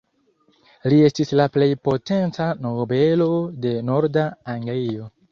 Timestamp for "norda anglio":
3.91-5.07